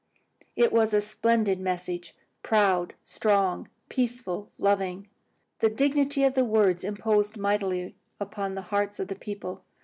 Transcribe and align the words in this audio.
'"It 0.55 0.73
was 0.73 0.95
a 0.95 0.99
splendid 0.99 1.59
message: 1.59 2.15
proud, 2.41 2.95
strong, 3.03 3.69
peaceful, 3.87 4.49
loving. 4.57 5.07
The 5.59 5.69
dignity 5.69 6.23
of 6.23 6.33
the 6.33 6.43
words 6.43 6.83
imposed 6.83 7.37
mightily 7.37 7.93
upon 8.19 8.55
the 8.55 8.63
hearts 8.73 8.99
of 8.99 9.09
the 9.09 9.15
people. 9.15 9.61